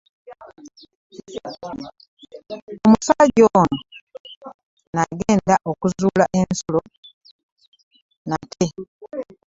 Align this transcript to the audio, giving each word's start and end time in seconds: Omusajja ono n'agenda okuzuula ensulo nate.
Omusajja 2.85 3.43
ono 3.61 3.77
n'agenda 4.95 5.55
okuzuula 5.71 6.25
ensulo 6.39 6.81
nate. 8.29 8.67